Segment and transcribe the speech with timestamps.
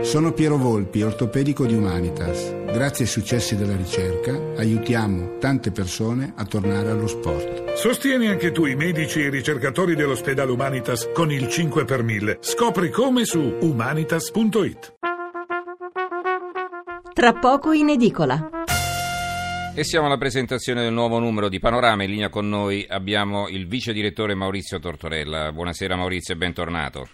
[0.00, 2.54] Sono Piero Volpi, ortopedico di Humanitas.
[2.66, 7.72] Grazie ai successi della ricerca aiutiamo tante persone a tornare allo sport.
[7.72, 12.38] Sostieni anche tu i medici e i ricercatori dell'ospedale Humanitas con il 5 per 1000.
[12.40, 14.94] Scopri come su humanitas.it.
[17.12, 18.50] Tra poco in edicola.
[19.74, 22.04] E siamo alla presentazione del nuovo numero di Panorama.
[22.04, 25.50] In linea con noi abbiamo il vice direttore Maurizio Tortorella.
[25.50, 27.08] Buonasera Maurizio e bentornato.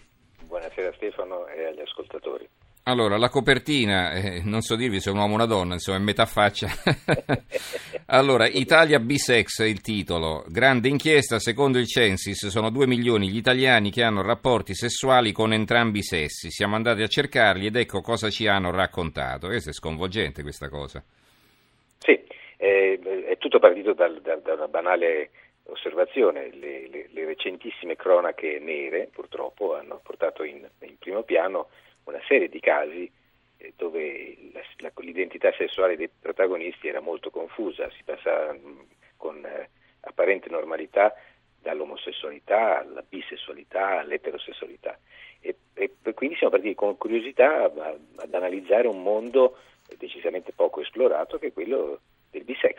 [0.47, 2.47] Buonasera Stefano e agli ascoltatori.
[2.87, 5.97] Allora, la copertina, eh, non so dirvi se è un uomo o una donna, insomma,
[5.97, 6.69] è metà faccia.
[8.09, 10.45] allora, Italia Bisex è il titolo.
[10.49, 15.55] Grande inchiesta, secondo il Censis, sono due milioni gli italiani che hanno rapporti sessuali con
[15.55, 16.51] entrambi i sessi.
[16.51, 19.47] Siamo andati a cercarli ed ecco cosa ci hanno raccontato.
[19.47, 21.03] Questo è sconvolgente questa cosa.
[21.97, 22.23] Sì,
[22.59, 25.31] eh, è tutto partito dal, dal, da una banale
[25.69, 26.51] osservazione.
[26.53, 31.69] Le, le, le, recentissime cronache nere, purtroppo, hanno portato in, in primo piano
[32.05, 33.11] una serie di casi
[33.57, 39.45] eh, dove la, la, l'identità sessuale dei protagonisti era molto confusa, si passa mh, con
[39.45, 39.69] eh,
[40.01, 41.15] apparente normalità
[41.61, 44.99] dall'omosessualità alla bisessualità all'eterosessualità
[45.41, 49.59] e, e quindi siamo partiti con curiosità a, ad analizzare un mondo
[49.99, 52.77] decisamente poco esplorato che è quello del bisex,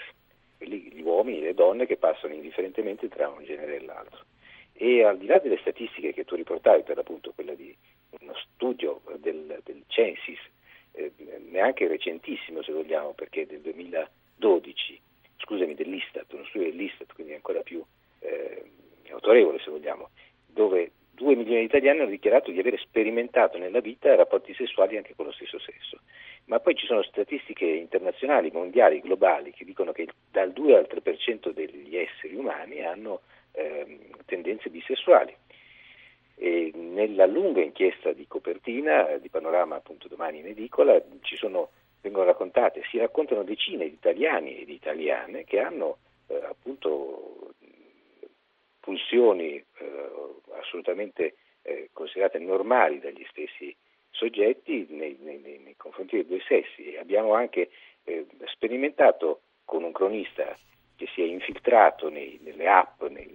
[0.58, 4.24] quelli, gli uomini e le donne che passano indifferentemente tra un genere e l'altro.
[4.74, 7.76] E al di là delle statistiche che tu riportavi, per l'appunto quella di
[8.36, 10.40] studio del, del Censis,
[10.92, 11.12] eh,
[11.50, 15.00] neanche recentissimo se vogliamo, perché del 2012,
[15.38, 17.84] scusami, dell'Istat, uno studio dell'Istat, quindi ancora più
[18.20, 18.64] eh,
[19.12, 20.10] autorevole se vogliamo,
[20.46, 25.16] dove 2 milioni di italiani hanno dichiarato di aver sperimentato nella vita rapporti sessuali anche
[25.16, 26.00] con lo stesso sesso.
[26.46, 31.52] Ma poi ci sono statistiche internazionali, mondiali, globali, che dicono che dal 2 al 3%
[31.52, 33.22] degli esseri umani hanno
[33.54, 35.36] eh, tendenze bisessuali.
[36.46, 42.84] E nella lunga inchiesta di copertina, di panorama appunto domani in edicola, sono, vengono raccontate,
[42.92, 47.56] si raccontano decine di italiani e di italiane che hanno eh, appunto
[48.80, 49.66] pulsioni eh,
[50.60, 53.76] assolutamente eh, considerate normali dagli stessi
[54.12, 56.96] soggetti nei, nei, nei, confronti dei due sessi.
[56.96, 57.72] Abbiamo anche
[58.04, 60.56] eh, sperimentato con un cronista
[60.96, 63.34] che si è infiltrato nelle app, nei,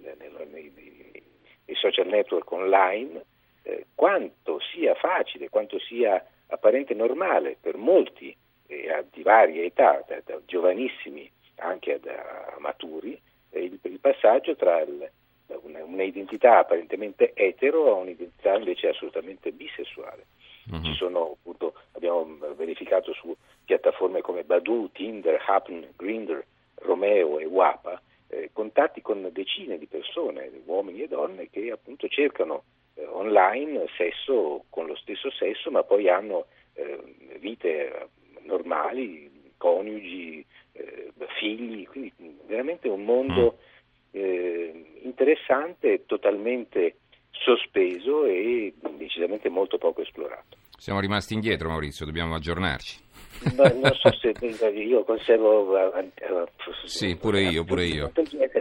[1.81, 3.25] social network online,
[3.63, 8.35] eh, quanto sia facile, quanto sia apparente normale per molti
[8.67, 14.55] eh, di varie età, da, da giovanissimi anche a, a maturi, eh, il, il, passaggio
[14.55, 15.09] tra il,
[15.63, 20.25] una, un'identità apparentemente etero a un'identità invece assolutamente bisessuale.
[20.71, 20.93] Uh-huh.
[20.93, 26.43] Sono, appunto, abbiamo verificato su piattaforme come Badu, Tinder, Happen, Grindr,
[26.75, 27.99] Romeo e Wapa
[28.41, 32.63] eh, contatti con decine di persone, uomini e donne, che appunto cercano
[32.95, 36.99] eh, online sesso con lo stesso sesso, ma poi hanno eh,
[37.39, 38.09] vite
[38.41, 42.11] normali, coniugi, eh, figli, quindi
[42.45, 43.57] veramente un mondo
[44.17, 44.19] mm.
[44.19, 46.97] eh, interessante, totalmente
[47.31, 50.60] sospeso e decisamente molto poco esplorato.
[50.81, 52.99] Siamo rimasti indietro Maurizio, dobbiamo aggiornarci.
[53.55, 54.33] No, non so se
[54.73, 55.77] io conservo.
[55.77, 56.09] Uh,
[56.85, 58.11] sì, pure io, pure io.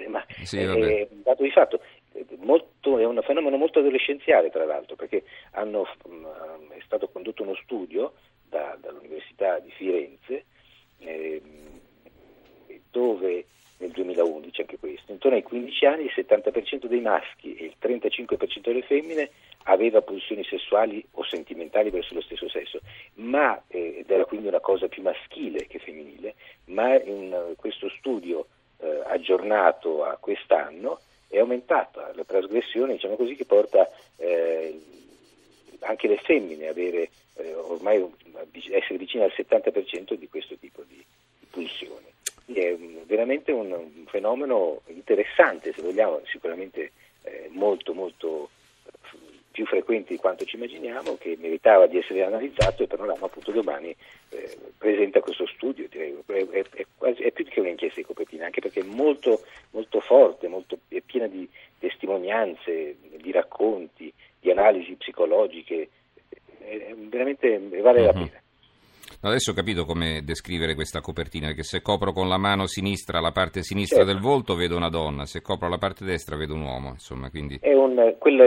[0.09, 1.81] Ma sì, è, dato di fatto
[2.41, 6.27] molto, è un fenomeno molto adolescenziale, tra l'altro, perché hanno, um,
[6.73, 8.13] è stato condotto uno studio
[8.47, 10.45] da, dall'Università di Firenze
[10.99, 11.41] eh,
[12.91, 13.50] dove nel 2011
[15.21, 19.31] intorno ai 15 anni il 70% dei maschi e il 35% delle femmine
[19.65, 22.81] aveva pulsioni sessuali o sentimentali verso lo stesso sesso,
[23.17, 26.35] ma, eh, ed era quindi una cosa più maschile che femminile,
[26.67, 28.47] ma in uh, questo studio
[28.79, 34.81] eh, aggiornato a quest'anno è aumentata la trasgressione, diciamo così, che porta eh,
[35.81, 37.09] anche le femmine a eh,
[37.55, 38.03] ormai
[38.71, 41.05] essere vicine al 70% di questo tipo di
[41.51, 42.10] pulsioni.
[42.53, 48.51] È veramente un, un, fenomeno interessante, se vogliamo, sicuramente eh, molto molto
[49.51, 53.95] più frequenti di quanto ci immaginiamo, che meritava di essere analizzato e Panorama appunto domani
[54.31, 58.47] eh, presenta questo studio, direi, è, è, è, quasi, è, più che un'inchiesta di copertina,
[58.47, 61.49] anche perché è molto, molto forte, molto, è piena di
[61.79, 65.89] testimonianze, di racconti, di analisi psicologiche,
[67.09, 68.31] veramente vale la mhm.
[69.21, 69.33] Pena.
[69.33, 73.33] Adesso ho capito come descrivere questa copertina, perché se copro con la mano sinistra la
[73.33, 74.13] parte sinistra certo.
[74.13, 76.89] del volto vedo una donna, se copro la parte destra vedo un uomo.
[76.91, 77.59] Insomma, quindi...
[77.75, 78.47] un, quello,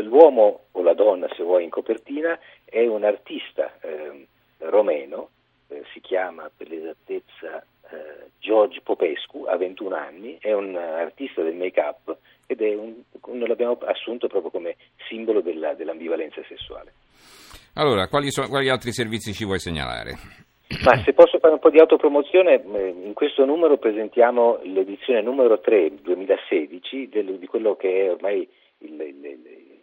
[0.00, 4.26] l'uomo o la donna, se vuoi, in copertina è un artista eh,
[4.58, 5.30] romeno,
[5.68, 11.54] eh, si chiama per l'esattezza eh, George Popescu, ha 21 anni, è un artista del
[11.54, 12.16] make-up
[12.46, 13.02] ed è un,
[13.46, 14.76] l'abbiamo assunto proprio come
[15.08, 16.92] simbolo della, dell'ambivalenza sessuale.
[17.74, 20.16] Allora, quali, sono, quali altri servizi ci vuoi segnalare?
[20.84, 25.60] Ma se posso fare un po' di autopromozione, eh, in questo numero presentiamo l'edizione numero
[25.60, 28.46] 3 2016 del, di quello che è ormai
[28.78, 29.38] il, il,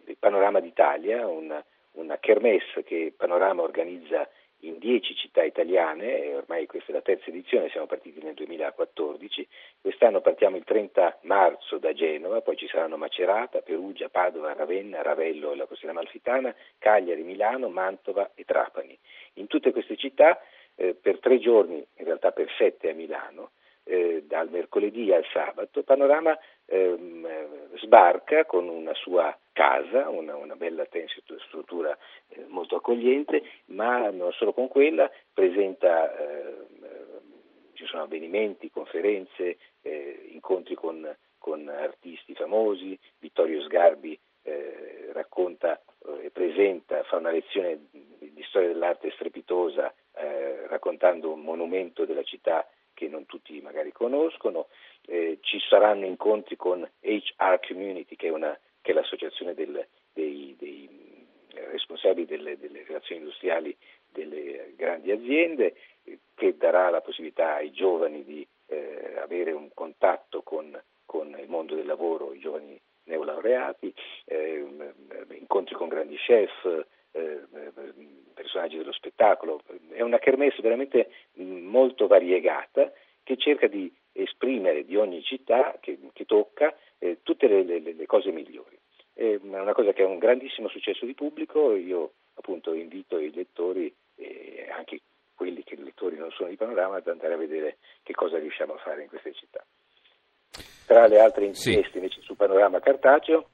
[0.06, 1.62] il Panorama d'Italia, una,
[1.92, 4.28] una kermesse che Panorama organizza
[4.60, 9.46] in 10 città italiane, ormai questa è la terza edizione, siamo partiti nel 2014,
[9.80, 15.52] quest'anno partiamo il 30 marzo da Genova, poi ci saranno Macerata, Perugia, Padova, Ravenna, Ravello
[15.52, 18.98] e la Costiera Malfitana, Cagliari, Milano, Mantova e Trapani.
[19.34, 20.40] In tutte queste città
[20.74, 23.50] eh, per tre giorni, in realtà per sette a Milano,
[23.84, 26.36] eh, dal mercoledì al sabato, Panorama
[26.66, 30.86] ehm, sbarca con una sua casa, una, una bella
[31.46, 31.96] struttura
[32.28, 36.76] eh, molto accogliente, ma non solo con quella, presenta, ehm,
[37.72, 41.08] ci sono avvenimenti, conferenze, eh, incontri con,
[41.38, 45.80] con, artisti famosi, Vittorio Sgarbi eh, racconta
[46.20, 52.22] e presenta, fa una lezione di, di storia dell'arte strepitosa eh, raccontando un monumento della
[52.24, 54.68] città che non tutti magari conoscono,
[55.06, 60.88] eh, ci saranno incontri con HR Community, che è, una, che l'associazione del, dei, dei,
[61.54, 63.76] eh, responsabili delle, delle, relazioni industriali
[64.12, 65.74] delle grandi aziende,
[66.36, 71.74] che darà la possibilità ai giovani di eh, avere un contatto con, con, il mondo
[71.74, 73.92] del lavoro, i giovani neolaureati,
[74.26, 74.64] eh,
[75.30, 77.40] incontri con grandi chef, eh,
[78.34, 79.62] personaggi dello spettacolo.
[79.90, 82.92] È una kermesse veramente molto variegata
[83.24, 88.06] che cerca di esprimere di ogni città che, che tocca eh, tutte le, le, le,
[88.06, 88.78] cose migliori.
[89.12, 93.94] È una cosa che ha un grandissimo successo di pubblico, io appunto invito i lettori
[94.16, 95.00] e anche
[95.36, 98.78] quelli che lettori non sono di Panorama ad andare a vedere che cosa riusciamo a
[98.78, 99.64] fare in queste città.
[100.86, 101.96] Tra le altre inchieste sì.
[101.98, 103.50] invece su Panorama Cartaceo,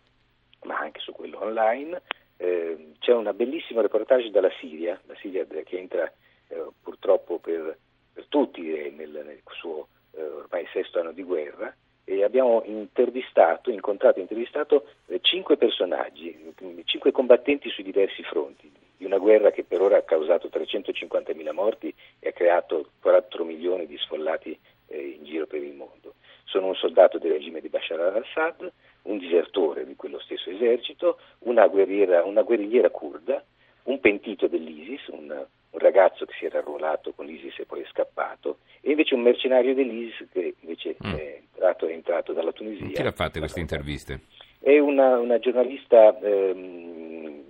[0.63, 2.01] ma anche su quello online,
[2.39, 6.11] eh, c'è un bellissimo reportage dalla Siria, la Siria che entra
[6.49, 7.77] eh, purtroppo per,
[8.15, 11.75] per tutti nel, nel suo eh, ormai sesto anno di guerra
[12.05, 16.55] e abbiamo intervistato, incontrato e intervistato eh, cinque personaggi,
[16.85, 21.93] cinque combattenti sui diversi fronti di una guerra che per ora ha causato 350.000 morti
[22.21, 24.57] e ha creato 4 milioni di sfollati
[24.87, 26.15] eh, in giro per il mondo.
[26.45, 28.71] Sono un soldato del regime di Bashar al-Assad,
[29.03, 33.43] un disertore di quello stesso esercito, una, una guerrigliera kurda,
[33.85, 35.31] un pentito dell'ISIS, un,
[35.71, 39.23] un, ragazzo che si era arruolato con l'ISIS e poi è scappato, e invece un
[39.23, 41.13] mercenario dell'ISIS che invece mm.
[41.15, 42.87] è, entrato, è, entrato, dalla Tunisia.
[42.87, 44.21] Chi l'ha fatte queste interviste?
[44.59, 47.43] È una, una giornalista ehm,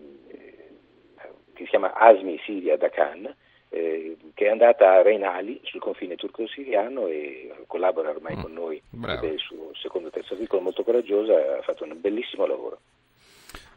[1.54, 3.34] che si chiama Asmi Siria Dakan,
[3.70, 8.40] eh, che è andata a Reinali sul confine turco-siriano e collabora ormai mm.
[8.40, 9.26] con noi Bravo.
[9.26, 12.78] il suo secondo e terzo articolo molto coraggiosa, ha fatto un bellissimo lavoro.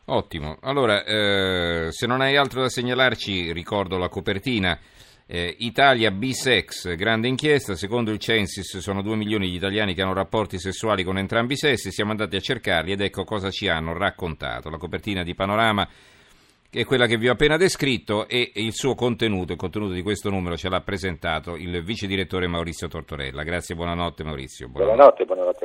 [0.07, 4.77] Ottimo, allora eh, se non hai altro da segnalarci ricordo la copertina.
[5.27, 10.13] Eh, Italia bisex, grande inchiesta, secondo il Censis sono 2 milioni di italiani che hanno
[10.13, 13.97] rapporti sessuali con entrambi i sessi, siamo andati a cercarli ed ecco cosa ci hanno
[13.97, 14.69] raccontato.
[14.69, 15.87] La copertina di Panorama
[16.69, 20.29] è quella che vi ho appena descritto e il suo contenuto, il contenuto di questo
[20.29, 23.41] numero ce l'ha presentato il vice direttore Maurizio Tortorella.
[23.41, 24.67] Grazie, buonanotte Maurizio.
[24.67, 25.64] Buonanotte, buonanotte.